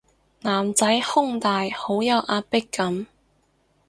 [0.39, 3.05] 男仔胸大好有壓迫感